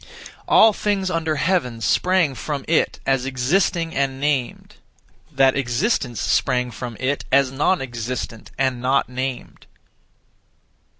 [0.47, 4.77] All things under heaven sprang from It as existing (and named);
[5.31, 9.67] that existence sprang from It as non existent (and not named).